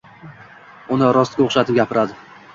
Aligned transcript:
Uni 0.95 1.11
rostga 1.19 1.47
o‘xshatib 1.47 1.79
gapiradi. 1.83 2.21